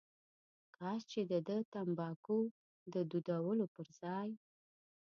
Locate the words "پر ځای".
3.75-4.29